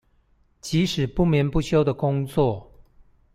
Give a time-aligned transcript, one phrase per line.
[0.61, 2.71] 即使不眠不休的工作